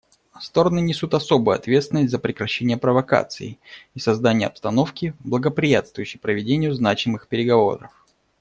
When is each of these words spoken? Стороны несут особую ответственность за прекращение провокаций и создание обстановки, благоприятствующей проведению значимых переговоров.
Стороны 0.39 0.79
несут 0.79 1.13
особую 1.13 1.55
ответственность 1.55 2.09
за 2.09 2.17
прекращение 2.17 2.75
провокаций 2.75 3.59
и 3.93 3.99
создание 3.99 4.47
обстановки, 4.47 5.13
благоприятствующей 5.19 6.19
проведению 6.19 6.73
значимых 6.73 7.27
переговоров. 7.27 7.91